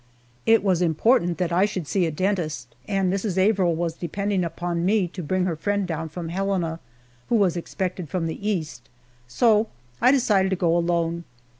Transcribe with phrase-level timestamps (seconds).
[0.47, 3.37] It was important that I should see a dentist, and Mrs.
[3.37, 6.79] Averill was depending upon me to bring her friend down from Helena
[7.29, 8.89] who was expected from the East,
[9.27, 9.67] so
[10.01, 11.23] I decided to go alone.